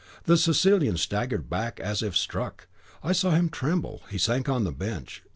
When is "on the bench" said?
4.49-5.21